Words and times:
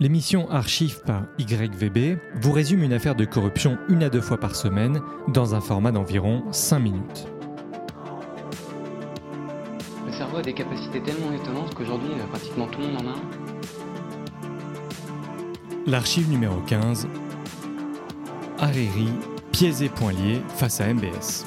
L'émission 0.00 0.48
Archive 0.48 1.00
par 1.04 1.24
YVB 1.40 2.20
vous 2.36 2.52
résume 2.52 2.84
une 2.84 2.92
affaire 2.92 3.16
de 3.16 3.24
corruption 3.24 3.78
une 3.88 4.04
à 4.04 4.08
deux 4.08 4.20
fois 4.20 4.38
par 4.38 4.54
semaine 4.54 5.00
dans 5.26 5.56
un 5.56 5.60
format 5.60 5.90
d'environ 5.90 6.44
5 6.52 6.78
minutes. 6.78 7.26
Le 10.06 10.12
cerveau 10.12 10.36
a 10.36 10.42
des 10.42 10.52
capacités 10.52 11.02
tellement 11.02 11.32
étonnantes 11.32 11.74
qu'aujourd'hui, 11.74 12.10
euh, 12.12 12.26
pratiquement 12.28 12.68
tout 12.68 12.78
le 12.80 12.86
monde 12.86 13.02
en 13.02 13.08
a 13.08 13.10
un. 13.10 13.22
L'archive 15.88 16.30
numéro 16.30 16.60
15. 16.60 17.08
Hariri, 18.60 19.08
pieds 19.50 19.82
et 19.82 19.88
poings 19.88 20.12
liés 20.12 20.42
face 20.58 20.80
à 20.80 20.94
MBS. 20.94 21.44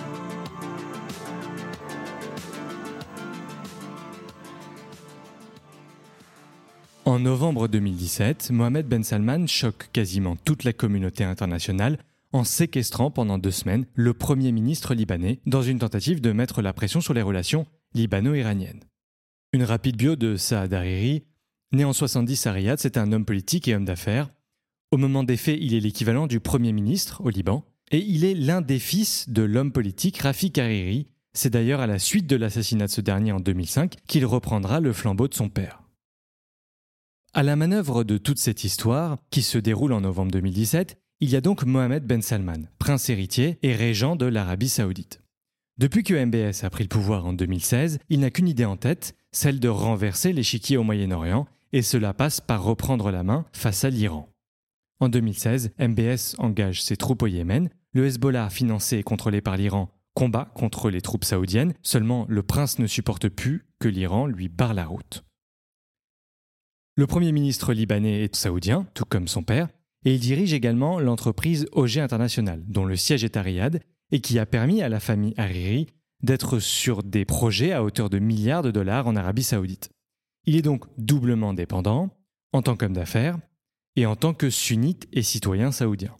En 7.11 7.19
novembre 7.19 7.67
2017, 7.67 8.51
Mohamed 8.51 8.87
Ben 8.87 9.03
Salman 9.03 9.45
choque 9.45 9.89
quasiment 9.91 10.37
toute 10.37 10.63
la 10.63 10.71
communauté 10.71 11.25
internationale 11.25 11.97
en 12.31 12.45
séquestrant 12.45 13.11
pendant 13.11 13.37
deux 13.37 13.51
semaines 13.51 13.85
le 13.95 14.13
Premier 14.13 14.53
ministre 14.53 14.93
libanais 14.93 15.41
dans 15.45 15.61
une 15.61 15.79
tentative 15.79 16.21
de 16.21 16.31
mettre 16.31 16.61
la 16.61 16.71
pression 16.71 17.01
sur 17.01 17.13
les 17.13 17.21
relations 17.21 17.67
libano-iraniennes. 17.93 18.79
Une 19.51 19.65
rapide 19.65 19.97
bio 19.97 20.15
de 20.15 20.37
Saad 20.37 20.73
Hariri. 20.73 21.25
Né 21.73 21.83
en 21.83 21.91
70 21.91 22.47
à 22.47 22.53
Riyad, 22.53 22.79
c'est 22.79 22.95
un 22.95 23.11
homme 23.11 23.25
politique 23.25 23.67
et 23.67 23.75
homme 23.75 23.83
d'affaires. 23.83 24.29
Au 24.91 24.97
moment 24.97 25.25
des 25.25 25.35
faits, 25.35 25.59
il 25.59 25.73
est 25.73 25.81
l'équivalent 25.81 26.27
du 26.27 26.39
Premier 26.39 26.71
ministre 26.71 27.19
au 27.25 27.29
Liban, 27.29 27.65
et 27.91 27.99
il 27.99 28.23
est 28.23 28.35
l'un 28.35 28.61
des 28.61 28.79
fils 28.79 29.27
de 29.27 29.41
l'homme 29.41 29.73
politique 29.73 30.19
Rafik 30.19 30.57
Hariri. 30.57 31.07
C'est 31.33 31.49
d'ailleurs 31.49 31.81
à 31.81 31.87
la 31.87 31.99
suite 31.99 32.27
de 32.27 32.37
l'assassinat 32.37 32.85
de 32.85 32.91
ce 32.91 33.01
dernier 33.01 33.33
en 33.33 33.41
2005 33.41 33.97
qu'il 34.07 34.25
reprendra 34.25 34.79
le 34.79 34.93
flambeau 34.93 35.27
de 35.27 35.33
son 35.33 35.49
père. 35.49 35.80
À 37.33 37.43
la 37.43 37.55
manœuvre 37.55 38.03
de 38.03 38.17
toute 38.17 38.39
cette 38.39 38.65
histoire, 38.65 39.17
qui 39.29 39.41
se 39.41 39.57
déroule 39.57 39.93
en 39.93 40.01
novembre 40.01 40.33
2017, 40.33 40.97
il 41.21 41.29
y 41.29 41.37
a 41.37 41.41
donc 41.41 41.63
Mohamed 41.63 42.05
Ben 42.05 42.21
Salman, 42.21 42.67
prince 42.77 43.09
héritier 43.09 43.57
et 43.63 43.73
régent 43.73 44.17
de 44.17 44.25
l'Arabie 44.25 44.67
saoudite. 44.67 45.21
Depuis 45.77 46.03
que 46.03 46.13
MBS 46.13 46.65
a 46.65 46.69
pris 46.69 46.83
le 46.83 46.89
pouvoir 46.89 47.25
en 47.25 47.31
2016, 47.31 47.99
il 48.09 48.19
n'a 48.19 48.31
qu'une 48.31 48.49
idée 48.49 48.65
en 48.65 48.75
tête, 48.75 49.15
celle 49.31 49.61
de 49.61 49.69
renverser 49.69 50.33
l'échiquier 50.33 50.75
au 50.75 50.83
Moyen-Orient, 50.83 51.47
et 51.71 51.83
cela 51.83 52.13
passe 52.13 52.41
par 52.41 52.63
reprendre 52.63 53.11
la 53.11 53.23
main 53.23 53.45
face 53.53 53.85
à 53.85 53.89
l'Iran. 53.89 54.27
En 54.99 55.07
2016, 55.07 55.71
MBS 55.79 56.35
engage 56.37 56.83
ses 56.83 56.97
troupes 56.97 57.23
au 57.23 57.27
Yémen, 57.27 57.69
le 57.93 58.07
Hezbollah, 58.07 58.49
financé 58.49 58.97
et 58.97 59.03
contrôlé 59.03 59.39
par 59.39 59.55
l'Iran, 59.55 59.89
combat 60.15 60.51
contre 60.53 60.89
les 60.89 60.99
troupes 60.99 61.23
saoudiennes, 61.23 61.75
seulement 61.81 62.25
le 62.27 62.43
prince 62.43 62.77
ne 62.77 62.87
supporte 62.87 63.29
plus 63.29 63.63
que 63.79 63.87
l'Iran 63.87 64.25
lui 64.25 64.49
barre 64.49 64.73
la 64.73 64.85
route. 64.85 65.23
Le 67.01 67.07
Premier 67.07 67.31
ministre 67.31 67.73
libanais 67.73 68.25
est 68.25 68.35
saoudien, 68.35 68.85
tout 68.93 69.05
comme 69.05 69.27
son 69.27 69.41
père, 69.41 69.69
et 70.05 70.13
il 70.13 70.19
dirige 70.19 70.53
également 70.53 70.99
l'entreprise 70.99 71.65
OG 71.71 71.97
International, 71.97 72.63
dont 72.67 72.85
le 72.85 72.95
siège 72.95 73.23
est 73.23 73.37
à 73.37 73.41
Riyad, 73.41 73.81
et 74.11 74.21
qui 74.21 74.37
a 74.37 74.45
permis 74.45 74.83
à 74.83 74.87
la 74.87 74.99
famille 74.99 75.33
Hariri 75.35 75.87
d'être 76.21 76.59
sur 76.59 77.01
des 77.01 77.25
projets 77.25 77.71
à 77.71 77.83
hauteur 77.83 78.11
de 78.11 78.19
milliards 78.19 78.61
de 78.61 78.69
dollars 78.69 79.07
en 79.07 79.15
Arabie 79.15 79.41
saoudite. 79.41 79.89
Il 80.45 80.55
est 80.55 80.61
donc 80.61 80.85
doublement 80.99 81.55
dépendant, 81.55 82.11
en 82.53 82.61
tant 82.61 82.75
qu'homme 82.75 82.93
d'affaires, 82.93 83.39
et 83.95 84.05
en 84.05 84.15
tant 84.15 84.35
que 84.35 84.51
sunnite 84.51 85.07
et 85.11 85.23
citoyen 85.23 85.71
saoudien. 85.71 86.15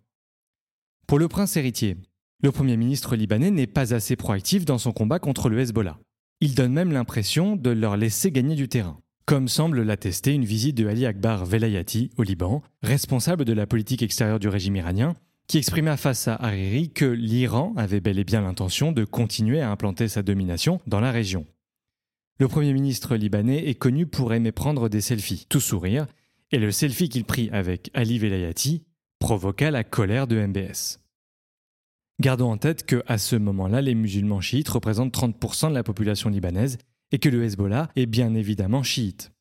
Pour 1.06 1.20
le 1.20 1.28
prince 1.28 1.58
héritier, 1.58 1.98
le 2.42 2.52
Premier 2.52 2.76
ministre 2.76 3.16
libanais 3.16 3.52
n'est 3.52 3.68
pas 3.68 3.94
assez 3.94 4.16
proactif 4.16 4.66
dans 4.66 4.80
son 4.80 4.94
combat 4.94 5.20
contre 5.20 5.48
le 5.48 5.60
Hezbollah. 5.60 6.00
Il 6.40 6.56
donne 6.56 6.74
même 6.74 6.92
l'impression 6.92 7.56
de 7.56 7.70
leur 7.70 7.98
laisser 7.98 8.32
gagner 8.32 8.56
du 8.56 8.68
terrain 8.68 9.00
comme 9.26 9.48
semble 9.48 9.82
l'attester 9.82 10.34
une 10.34 10.46
visite 10.46 10.76
de 10.76 10.88
Ali 10.88 11.06
Akbar 11.06 11.46
Velayati 11.46 12.12
au 12.18 12.24
Liban, 12.24 12.62
responsable 12.82 13.46
de 13.46 13.54
la 13.54 13.68
politique 13.68 14.02
extérieure 14.02 14.40
du 14.40 14.48
régime 14.48 14.76
iranien, 14.76 15.16
qui 15.48 15.58
exprimait 15.58 15.98
face 15.98 16.28
à 16.28 16.36
Hariri 16.36 16.92
que 16.92 17.06
l'Iran 17.06 17.74
avait 17.76 18.00
bel 18.00 18.20
et 18.20 18.24
bien 18.24 18.42
l'intention 18.42 18.92
de 18.92 19.04
continuer 19.04 19.62
à 19.62 19.70
implanter 19.70 20.08
sa 20.08 20.24
domination 20.24 20.80
dans 20.88 21.00
la 21.00 21.12
région. 21.12 21.46
Le 22.40 22.48
Premier 22.48 22.74
ministre 22.74 23.16
libanais 23.16 23.68
est 23.68 23.76
connu 23.76 24.08
pour 24.08 24.34
aimer 24.34 24.52
prendre 24.52 24.90
des 24.90 25.02
selfies, 25.02 25.46
tout 25.50 25.60
sourire, 25.60 26.08
et 26.52 26.58
le 26.58 26.72
selfie 26.72 27.10
qu'il 27.10 27.26
prit 27.26 27.50
avec 27.52 27.92
Ali 27.94 28.18
Velayati 28.18 28.84
provoqua 29.20 29.72
la 29.72 29.84
colère 29.84 30.28
de 30.28 30.46
MBS. 30.46 31.00
Gardons 32.20 32.52
en 32.52 32.58
tête 32.58 32.86
que, 32.86 33.04
à 33.08 33.18
ce 33.18 33.36
moment-là, 33.36 33.82
les 33.82 33.96
musulmans 33.96 34.42
chiites 34.42 34.70
représentent 34.70 35.14
30% 35.14 35.70
de 35.70 35.74
la 35.74 35.84
population 35.84 36.30
libanaise 36.30 36.78
et 37.12 37.20
que 37.20 37.30
le 37.30 37.44
Hezbollah 37.44 37.90
est 37.96 38.06
bien 38.06 38.34
évidemment 38.34 38.84
chiite. 38.84 39.32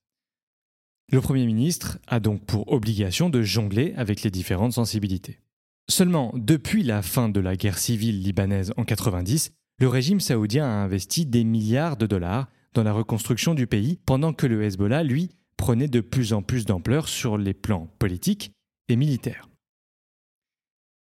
Le 1.13 1.21
Premier 1.21 1.47
ministre 1.47 1.99
a 2.07 2.21
donc 2.21 2.45
pour 2.45 2.73
obligation 2.73 3.31
de 3.31 3.43
jongler 3.43 3.95
avec 3.97 4.23
les 4.23 4.31
différentes 4.31 4.75
sensibilités. 4.75 5.41
Seulement, 5.89 6.33
depuis 6.37 6.85
la 6.85 7.03
fin 7.03 7.29
de 7.29 7.41
la 7.41 7.57
guerre 7.57 7.79
civile 7.79 8.23
libanaise 8.23 8.73
en 8.77 8.85
90, 8.85 9.53
le 9.81 9.89
régime 9.89 10.21
saoudien 10.21 10.65
a 10.65 10.85
investi 10.85 11.27
des 11.27 11.43
milliards 11.43 11.97
de 11.97 12.07
dollars 12.07 12.49
dans 12.75 12.85
la 12.85 12.93
reconstruction 12.93 13.55
du 13.55 13.67
pays, 13.67 13.99
pendant 14.07 14.33
que 14.33 14.47
le 14.47 14.63
Hezbollah, 14.63 15.03
lui, 15.03 15.31
prenait 15.57 15.89
de 15.89 16.01
plus 16.01 16.33
en 16.33 16.43
plus 16.43 16.65
d'ampleur 16.65 17.09
sur 17.09 17.37
les 17.37 17.55
plans 17.55 17.89
politiques 17.99 18.53
et 18.89 18.97
militaires. 18.97 19.49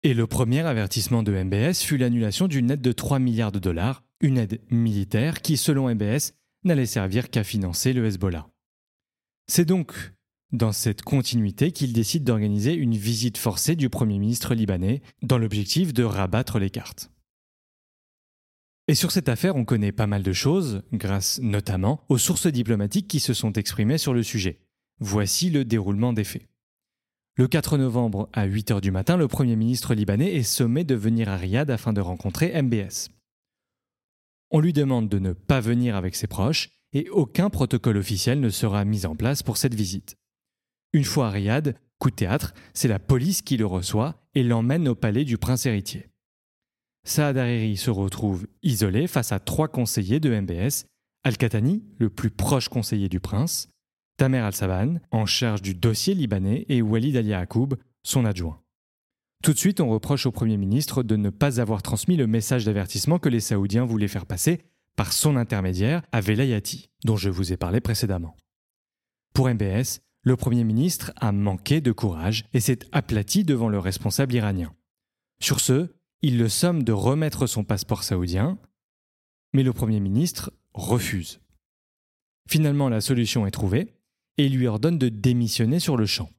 Et 0.04 0.14
le 0.14 0.28
premier 0.28 0.62
avertissement 0.62 1.24
de 1.24 1.32
MBS 1.32 1.82
fut 1.82 1.98
l'annulation 1.98 2.50
d'une 2.50 2.72
aide 2.72 2.82
de 2.82 2.92
3 2.92 3.20
milliards 3.20 3.54
de 3.54 3.60
dollars, 3.60 4.04
une 4.20 4.38
aide 4.38 4.60
militaire 4.70 5.42
qui, 5.42 5.56
selon 5.56 5.94
MBS, 5.94 6.34
n'allait 6.64 6.86
servir 6.86 7.30
qu'à 7.30 7.44
financer 7.44 7.94
le 7.94 8.06
Hezbollah. 8.06 8.48
C'est 9.48 9.66
donc 9.66 10.14
dans 10.52 10.72
cette 10.72 11.02
continuité 11.02 11.72
qu'il 11.72 11.94
décide 11.94 12.24
d'organiser 12.24 12.74
une 12.74 12.96
visite 12.96 13.38
forcée 13.38 13.76
du 13.76 13.90
Premier 13.90 14.20
ministre 14.20 14.54
libanais 14.54 15.02
dans 15.22 15.38
l'objectif 15.38 15.94
de 15.94 16.04
rabattre 16.04 16.60
les 16.60 16.70
cartes. 16.70 17.10
Et 18.88 18.96
sur 18.96 19.12
cette 19.12 19.30
affaire, 19.30 19.56
on 19.56 19.66
connaît 19.66 19.92
pas 19.92 20.08
mal 20.08 20.24
de 20.24 20.34
choses, 20.34 20.84
grâce 20.92 21.40
notamment 21.42 22.04
aux 22.10 22.18
sources 22.18 22.48
diplomatiques 22.48 23.08
qui 23.08 23.20
se 23.20 23.34
sont 23.34 23.54
exprimées 23.54 23.98
sur 23.98 24.14
le 24.14 24.24
sujet. 24.24 24.60
Voici 25.00 25.50
le 25.50 25.66
déroulement 25.66 26.14
des 26.14 26.26
faits. 26.26 26.48
Le 27.36 27.48
4 27.48 27.78
novembre 27.78 28.30
à 28.34 28.46
8 28.46 28.72
h 28.72 28.82
du 28.82 28.92
matin, 28.92 29.18
le 29.18 29.28
Premier 29.28 29.56
ministre 29.56 29.96
libanais 29.96 30.36
est 30.36 30.44
sommé 30.44 30.84
de 30.84 30.96
venir 30.96 31.30
à 31.30 31.38
Riyad 31.38 31.72
afin 31.72 31.94
de 31.94 32.02
rencontrer 32.02 32.62
MBS. 32.62 33.10
On 34.56 34.60
lui 34.60 34.72
demande 34.72 35.10
de 35.10 35.18
ne 35.18 35.34
pas 35.34 35.60
venir 35.60 35.96
avec 35.96 36.16
ses 36.16 36.28
proches 36.28 36.70
et 36.94 37.10
aucun 37.10 37.50
protocole 37.50 37.98
officiel 37.98 38.40
ne 38.40 38.50
sera 38.50 38.86
mis 38.86 39.08
en 39.08 39.16
place 39.16 39.42
pour 39.42 39.58
cette 39.58 39.74
visite. 39.74 40.16
Une 40.94 41.06
fois 41.06 41.28
à 41.28 41.30
Riyad, 41.32 41.76
coup 41.98 42.12
de 42.12 42.16
théâtre, 42.16 42.54
c'est 42.76 42.88
la 42.88 43.00
police 43.00 43.42
qui 43.42 43.58
le 43.58 43.66
reçoit 43.66 44.22
et 44.36 44.44
l'emmène 44.44 44.88
au 44.88 44.94
palais 44.94 45.26
du 45.26 45.40
prince 45.40 45.66
héritier. 45.66 46.08
Saad 47.04 47.36
Hariri 47.36 47.78
se 47.78 47.90
retrouve 47.90 48.46
isolé 48.62 49.08
face 49.08 49.32
à 49.32 49.40
trois 49.40 49.70
conseillers 49.70 50.20
de 50.20 50.40
MBS, 50.40 50.86
Al-Khatani, 51.24 51.84
le 51.98 52.12
plus 52.12 52.30
proche 52.30 52.70
conseiller 52.70 53.10
du 53.10 53.20
prince, 53.20 53.70
Tamer 54.18 54.38
Al-Saban, 54.38 55.00
en 55.10 55.26
charge 55.26 55.64
du 55.64 55.74
dossier 55.74 56.14
libanais, 56.14 56.68
et 56.70 56.84
Walid 56.84 57.18
Al-Yaakoub, 57.18 57.74
son 58.04 58.24
adjoint. 58.24 58.63
Tout 59.44 59.52
de 59.52 59.60
suite, 59.60 59.82
on 59.82 59.90
reproche 59.90 60.26
au 60.26 60.32
Premier 60.32 60.56
ministre 60.56 61.04
de 61.04 61.18
ne 61.18 61.30
pas 61.30 61.60
avoir 61.60 61.82
transmis 61.82 62.16
le 62.16 62.28
message 62.28 62.64
d'avertissement 62.64 63.20
que 63.20 63.28
les 63.28 63.42
Saoudiens 63.42 63.84
voulaient 63.84 64.08
faire 64.08 64.26
passer 64.26 64.62
par 64.96 65.12
son 65.12 65.36
intermédiaire 65.36 66.02
à 66.14 66.22
Velayati, 66.22 66.90
dont 67.04 67.18
je 67.18 67.30
vous 67.30 67.52
ai 67.52 67.58
parlé 67.58 67.82
précédemment. 67.82 68.38
Pour 69.34 69.50
MBS, 69.50 70.00
le 70.22 70.38
Premier 70.38 70.64
ministre 70.64 71.12
a 71.18 71.34
manqué 71.34 71.82
de 71.82 71.92
courage 71.92 72.46
et 72.54 72.62
s'est 72.62 72.80
aplati 72.94 73.44
devant 73.44 73.68
le 73.68 73.80
responsable 73.80 74.34
iranien. 74.34 74.74
Sur 75.42 75.60
ce, 75.60 75.94
il 76.22 76.38
le 76.38 76.48
somme 76.48 76.84
de 76.84 76.94
remettre 76.94 77.46
son 77.46 77.66
passeport 77.66 78.04
saoudien, 78.04 78.58
mais 79.52 79.64
le 79.64 79.74
Premier 79.74 80.00
ministre 80.00 80.54
refuse. 80.74 81.42
Finalement, 82.50 82.88
la 82.88 83.02
solution 83.02 83.46
est 83.46 83.52
trouvée 83.52 83.94
et 84.38 84.46
il 84.46 84.56
lui 84.56 84.68
ordonne 84.68 84.98
de 84.98 85.10
démissionner 85.10 85.82
sur 85.82 85.98
le 85.98 86.06
champ. 86.06 86.30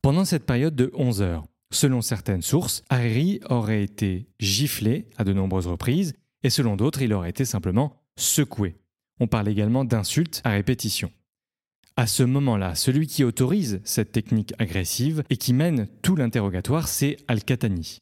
Pendant 0.00 0.24
cette 0.24 0.46
période 0.46 0.74
de 0.74 0.90
11 0.94 1.20
heures, 1.20 1.44
Selon 1.74 2.02
certaines 2.02 2.40
sources, 2.40 2.84
Hariri 2.88 3.40
aurait 3.50 3.82
été 3.82 4.28
giflé 4.38 5.08
à 5.16 5.24
de 5.24 5.32
nombreuses 5.32 5.66
reprises, 5.66 6.14
et 6.44 6.50
selon 6.50 6.76
d'autres, 6.76 7.02
il 7.02 7.12
aurait 7.12 7.30
été 7.30 7.44
simplement 7.44 8.00
secoué. 8.16 8.76
On 9.18 9.26
parle 9.26 9.48
également 9.48 9.84
d'insultes 9.84 10.40
à 10.44 10.50
répétition. 10.50 11.10
À 11.96 12.06
ce 12.06 12.22
moment-là, 12.22 12.76
celui 12.76 13.08
qui 13.08 13.24
autorise 13.24 13.80
cette 13.82 14.12
technique 14.12 14.54
agressive 14.60 15.24
et 15.30 15.36
qui 15.36 15.52
mène 15.52 15.88
tout 16.00 16.14
l'interrogatoire, 16.14 16.86
c'est 16.86 17.16
Al-Khatani. 17.26 17.98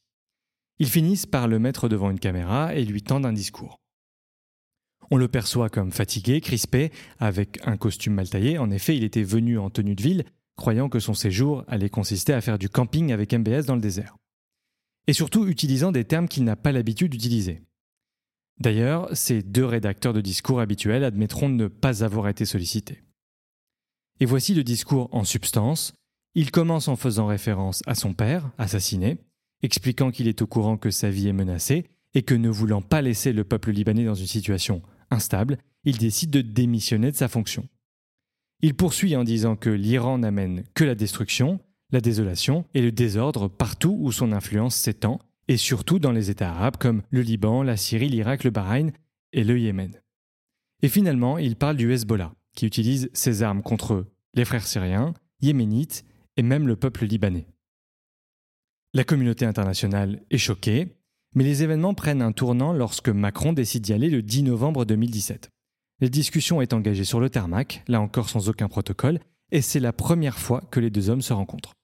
Ils 0.79 0.91
finissent 0.91 1.25
par 1.25 1.49
le 1.49 1.59
mettre 1.59 1.89
devant 1.89 2.11
une 2.11 2.21
caméra 2.21 2.75
et 2.75 2.85
lui 2.85 3.03
tendent 3.03 3.25
un 3.25 3.33
discours. 3.33 3.79
On 5.11 5.17
le 5.17 5.29
perçoit 5.29 5.71
comme 5.71 5.93
fatigué, 5.93 6.43
crispé, 6.43 6.93
avec 7.19 7.59
un 7.65 7.79
costume 7.79 8.13
mal 8.13 8.29
taillé. 8.29 8.59
En 8.59 8.71
effet, 8.71 8.95
il 8.99 9.05
était 9.05 9.23
venu 9.23 9.59
en 9.59 9.71
tenue 9.71 9.95
de 9.95 10.03
ville, 10.03 10.25
croyant 10.57 10.89
que 10.89 11.01
son 11.01 11.15
séjour 11.15 11.65
allait 11.69 11.89
consister 11.89 12.33
à 12.33 12.41
faire 12.41 12.59
du 12.59 12.69
camping 12.69 13.13
avec 13.13 13.33
MBS 13.33 13.67
dans 13.67 13.75
le 13.75 13.81
désert. 13.81 14.17
Et 15.07 15.13
surtout 15.13 15.47
utilisant 15.47 15.93
des 15.93 16.05
termes 16.05 16.29
qu'il 16.29 16.45
n'a 16.45 16.57
pas 16.57 16.73
l'habitude 16.73 17.11
d'utiliser. 17.11 17.63
D'ailleurs, 18.61 19.09
ces 19.17 19.43
deux 19.43 19.65
rédacteurs 19.65 20.13
de 20.13 20.21
discours 20.21 20.61
habituels 20.61 21.05
admettront 21.05 21.49
ne 21.49 21.67
pas 21.67 22.05
avoir 22.05 22.29
été 22.29 22.45
sollicités. 22.45 23.03
Et 24.21 24.27
voici 24.27 24.55
le 24.55 24.63
discours 24.63 25.09
en 25.13 25.25
substance. 25.25 25.95
Il 26.35 26.51
commence 26.51 26.89
en 26.89 26.97
faisant 26.97 27.27
référence 27.27 27.83
à 27.87 27.95
son 27.95 28.15
père, 28.15 28.51
assassiné, 28.59 29.19
expliquant 29.63 30.11
qu'il 30.11 30.29
est 30.29 30.43
au 30.43 30.47
courant 30.47 30.77
que 30.77 30.91
sa 30.91 31.11
vie 31.11 31.29
est 31.29 31.33
menacée 31.33 31.87
et 32.15 32.23
que 32.23 32.35
ne 32.35 32.49
voulant 32.49 32.83
pas 32.83 33.03
laisser 33.03 33.33
le 33.33 33.45
peuple 33.45 33.73
libanais 33.73 34.05
dans 34.05 34.15
une 34.15 34.27
situation 34.27 34.83
instable, 35.11 35.59
il 35.85 35.99
décide 35.99 36.31
de 36.31 36.41
démissionner 36.41 37.11
de 37.11 37.17
sa 37.17 37.29
fonction. 37.29 37.69
Il 38.63 38.75
poursuit 38.75 39.17
en 39.17 39.25
disant 39.25 39.57
que 39.57 39.71
l'Iran 39.71 40.19
n'amène 40.19 40.63
que 40.75 40.85
la 40.85 40.95
destruction, 40.95 41.59
la 41.91 42.01
désolation 42.01 42.65
et 42.75 42.81
le 42.81 42.93
désordre 42.93 43.49
partout 43.49 43.97
où 44.01 44.13
son 44.13 44.31
influence 44.31 44.77
s'étend, 44.77 45.19
et 45.49 45.57
surtout 45.57 45.99
dans 45.99 46.13
les 46.13 46.31
États 46.31 46.51
arabes 46.51 46.77
comme 46.79 47.03
le 47.11 47.21
Liban, 47.23 47.65
la 47.65 47.77
Syrie, 47.77 48.09
l'Irak, 48.09 48.45
le 48.45 48.51
Bahreïn 48.51 48.93
et 49.33 49.43
le 49.43 49.59
Yémen. 49.59 50.01
Et 50.83 50.89
finalement, 50.89 51.39
il 51.39 51.57
parle 51.57 51.77
du 51.77 51.93
Hezbollah, 51.93 52.33
qui 52.55 52.67
utilise 52.67 53.11
ses 53.13 53.43
armes 53.43 53.63
contre 53.63 54.07
les 54.35 54.45
frères 54.45 54.67
syriens, 54.67 55.15
yéménites 55.41 56.05
et 56.37 56.43
même 56.43 56.67
le 56.69 56.77
peuple 56.77 57.05
libanais. 57.05 57.49
La 58.95 59.05
communauté 59.05 59.45
internationale 59.45 60.23
est 60.31 60.39
choquée, 60.39 60.97
mais 61.35 61.45
les 61.45 61.63
événements 61.63 61.95
prennent 61.95 62.23
un 62.23 62.33
tournant 62.33 62.73
lorsque 62.73 63.09
Macron 63.09 63.53
décide 63.53 63.83
d'y 63.83 63.93
aller 63.93 64.11
le 64.11 64.23
10 64.23 64.45
novembre 64.45 64.85
2017. 64.85 65.52
La 66.03 66.09
discussion 66.09 66.61
est 66.61 66.73
engagée 66.73 67.05
sur 67.05 67.21
le 67.21 67.31
tarmac, 67.31 67.85
là 67.87 68.01
encore 68.01 68.29
sans 68.29 68.49
aucun 68.49 68.67
protocole, 68.67 69.21
et 69.53 69.63
c'est 69.63 69.79
la 69.79 69.93
première 69.93 70.37
fois 70.37 70.61
que 70.73 70.81
les 70.81 70.91
deux 70.91 71.11
hommes 71.11 71.23
se 71.23 71.33
rencontrent. 71.33 71.75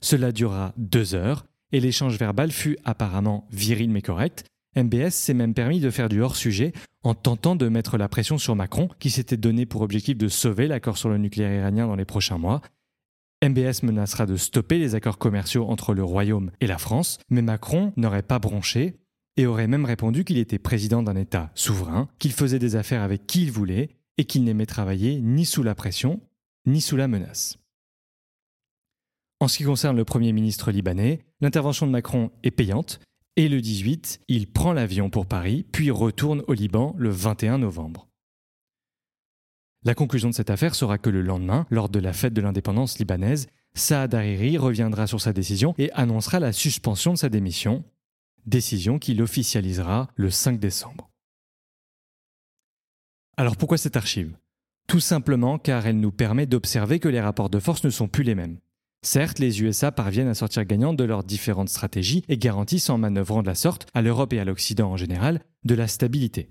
Cela 0.00 0.30
durera 0.30 0.72
deux 0.76 1.16
heures, 1.16 1.46
et 1.72 1.80
l'échange 1.80 2.16
verbal 2.16 2.52
fut 2.52 2.78
apparemment 2.84 3.48
viril 3.50 3.90
mais 3.90 4.02
correct. 4.02 4.44
MBS 4.76 5.10
s'est 5.10 5.34
même 5.34 5.52
permis 5.52 5.80
de 5.80 5.90
faire 5.90 6.08
du 6.08 6.22
hors-sujet 6.22 6.74
en 7.02 7.16
tentant 7.16 7.56
de 7.56 7.66
mettre 7.68 7.98
la 7.98 8.08
pression 8.08 8.38
sur 8.38 8.54
Macron, 8.54 8.88
qui 9.00 9.10
s'était 9.10 9.36
donné 9.36 9.66
pour 9.66 9.80
objectif 9.80 10.16
de 10.16 10.28
sauver 10.28 10.68
l'accord 10.68 10.96
sur 10.96 11.08
le 11.08 11.18
nucléaire 11.18 11.58
iranien 11.58 11.88
dans 11.88 11.96
les 11.96 12.04
prochains 12.04 12.38
mois. 12.38 12.62
MBS 13.44 13.82
menacera 13.82 14.26
de 14.26 14.36
stopper 14.36 14.78
les 14.78 14.94
accords 14.94 15.18
commerciaux 15.18 15.66
entre 15.68 15.92
le 15.92 16.04
Royaume 16.04 16.52
et 16.60 16.68
la 16.68 16.78
France, 16.78 17.18
mais 17.30 17.42
Macron 17.42 17.92
n'aurait 17.96 18.22
pas 18.22 18.38
bronché 18.38 18.94
et 19.36 19.46
aurait 19.46 19.66
même 19.66 19.84
répondu 19.84 20.24
qu'il 20.24 20.38
était 20.38 20.58
président 20.58 21.02
d'un 21.02 21.16
État 21.16 21.50
souverain, 21.54 22.08
qu'il 22.18 22.32
faisait 22.32 22.58
des 22.58 22.76
affaires 22.76 23.02
avec 23.02 23.26
qui 23.26 23.42
il 23.42 23.52
voulait 23.52 23.90
et 24.18 24.24
qu'il 24.24 24.44
n'aimait 24.44 24.66
travailler 24.66 25.20
ni 25.20 25.44
sous 25.44 25.62
la 25.62 25.74
pression 25.74 26.20
ni 26.66 26.80
sous 26.80 26.96
la 26.96 27.08
menace. 27.08 27.58
En 29.38 29.48
ce 29.48 29.58
qui 29.58 29.64
concerne 29.64 29.96
le 29.96 30.04
Premier 30.04 30.32
ministre 30.32 30.72
libanais, 30.72 31.26
l'intervention 31.40 31.86
de 31.86 31.92
Macron 31.92 32.30
est 32.42 32.50
payante 32.50 33.00
et 33.36 33.48
le 33.48 33.60
18, 33.60 34.22
il 34.28 34.50
prend 34.50 34.72
l'avion 34.72 35.10
pour 35.10 35.26
Paris 35.26 35.66
puis 35.70 35.90
retourne 35.90 36.42
au 36.48 36.54
Liban 36.54 36.94
le 36.98 37.10
21 37.10 37.58
novembre. 37.58 38.08
La 39.84 39.94
conclusion 39.94 40.30
de 40.30 40.34
cette 40.34 40.50
affaire 40.50 40.74
sera 40.74 40.98
que 40.98 41.10
le 41.10 41.22
lendemain, 41.22 41.66
lors 41.70 41.88
de 41.88 42.00
la 42.00 42.12
fête 42.12 42.32
de 42.32 42.40
l'indépendance 42.40 42.98
libanaise, 42.98 43.46
Saad 43.74 44.14
Hariri 44.14 44.56
reviendra 44.56 45.06
sur 45.06 45.20
sa 45.20 45.32
décision 45.32 45.74
et 45.76 45.92
annoncera 45.92 46.40
la 46.40 46.52
suspension 46.52 47.12
de 47.12 47.18
sa 47.18 47.28
démission, 47.28 47.84
décision 48.46 48.98
qu'il 48.98 49.20
officialisera 49.22 50.08
le 50.14 50.30
5 50.30 50.58
décembre. 50.58 51.10
Alors 53.36 53.56
pourquoi 53.56 53.76
cette 53.76 53.96
archive? 53.96 54.36
Tout 54.86 55.00
simplement 55.00 55.58
car 55.58 55.86
elle 55.86 56.00
nous 56.00 56.12
permet 56.12 56.46
d'observer 56.46 57.00
que 57.00 57.08
les 57.08 57.20
rapports 57.20 57.50
de 57.50 57.58
force 57.58 57.84
ne 57.84 57.90
sont 57.90 58.08
plus 58.08 58.22
les 58.22 58.34
mêmes. 58.34 58.58
Certes, 59.02 59.38
les 59.38 59.62
USA 59.62 59.92
parviennent 59.92 60.28
à 60.28 60.34
sortir 60.34 60.64
gagnants 60.64 60.94
de 60.94 61.04
leurs 61.04 61.22
différentes 61.22 61.68
stratégies 61.68 62.24
et 62.28 62.38
garantissent 62.38 62.90
en 62.90 62.98
manœuvrant 62.98 63.42
de 63.42 63.46
la 63.46 63.54
sorte, 63.54 63.86
à 63.94 64.02
l'Europe 64.02 64.32
et 64.32 64.40
à 64.40 64.44
l'Occident 64.44 64.90
en 64.90 64.96
général, 64.96 65.42
de 65.64 65.74
la 65.74 65.86
stabilité. 65.86 66.48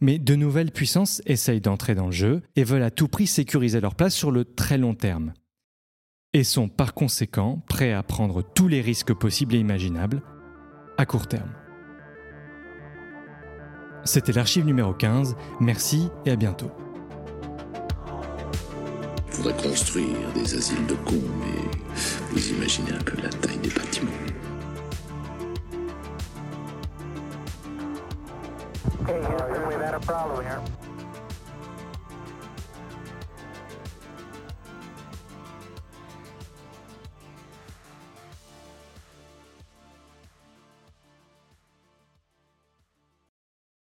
Mais 0.00 0.18
de 0.18 0.34
nouvelles 0.34 0.72
puissances 0.72 1.22
essayent 1.26 1.60
d'entrer 1.60 1.94
dans 1.94 2.06
le 2.06 2.12
jeu 2.12 2.42
et 2.56 2.64
veulent 2.64 2.82
à 2.82 2.90
tout 2.90 3.08
prix 3.08 3.26
sécuriser 3.26 3.80
leur 3.80 3.94
place 3.94 4.14
sur 4.14 4.30
le 4.30 4.44
très 4.44 4.78
long 4.78 4.94
terme. 4.94 5.34
Et 6.32 6.44
sont 6.44 6.68
par 6.68 6.94
conséquent 6.94 7.62
prêts 7.68 7.92
à 7.92 8.02
prendre 8.02 8.42
tous 8.42 8.68
les 8.68 8.80
risques 8.80 9.14
possibles 9.14 9.54
et 9.54 9.60
imaginables 9.60 10.22
à 10.98 11.06
court 11.06 11.26
terme. 11.28 11.52
C'était 14.04 14.32
l'archive 14.32 14.66
numéro 14.66 14.92
15, 14.92 15.36
merci 15.60 16.10
et 16.26 16.32
à 16.32 16.36
bientôt. 16.36 16.70
Il 19.28 19.32
faudrait 19.32 19.62
construire 19.62 20.32
des 20.34 20.54
asiles 20.56 20.86
de 20.86 20.94
cons, 20.94 21.14
mais 21.38 21.94
vous 22.32 22.50
imaginez 22.50 22.92
un 22.92 23.02
peu 23.02 23.20
la 23.22 23.28
taille 23.28 23.58
des 23.58 23.70
bâtiments. 23.70 24.10
Okay, 29.02 29.14